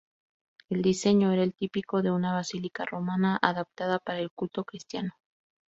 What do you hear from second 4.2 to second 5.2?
culto cristiano.